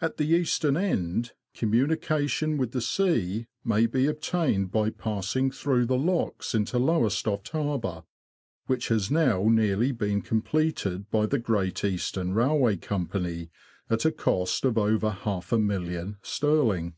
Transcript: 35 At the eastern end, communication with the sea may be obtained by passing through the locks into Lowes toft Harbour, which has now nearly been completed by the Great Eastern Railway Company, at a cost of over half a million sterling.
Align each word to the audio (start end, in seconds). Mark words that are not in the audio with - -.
35 0.00 0.10
At 0.10 0.16
the 0.18 0.36
eastern 0.36 0.76
end, 0.76 1.32
communication 1.54 2.58
with 2.58 2.72
the 2.72 2.82
sea 2.82 3.46
may 3.64 3.86
be 3.86 4.06
obtained 4.06 4.70
by 4.70 4.90
passing 4.90 5.50
through 5.50 5.86
the 5.86 5.96
locks 5.96 6.54
into 6.54 6.78
Lowes 6.78 7.22
toft 7.22 7.48
Harbour, 7.48 8.04
which 8.66 8.88
has 8.88 9.10
now 9.10 9.44
nearly 9.48 9.90
been 9.90 10.20
completed 10.20 11.10
by 11.10 11.24
the 11.24 11.38
Great 11.38 11.82
Eastern 11.82 12.34
Railway 12.34 12.76
Company, 12.76 13.48
at 13.88 14.04
a 14.04 14.12
cost 14.12 14.66
of 14.66 14.76
over 14.76 15.10
half 15.10 15.50
a 15.50 15.58
million 15.58 16.18
sterling. 16.20 16.96